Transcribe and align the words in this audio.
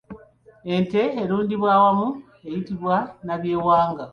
Ente 0.73 0.99
erundirwa 1.21 1.69
awamu 1.77 2.07
eyitibwa 2.47 2.95
nabyewanga. 3.25 4.03